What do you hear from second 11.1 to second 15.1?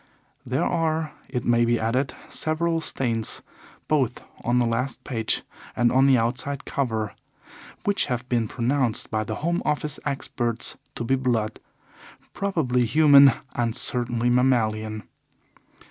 blood probably human and certainly mammalian.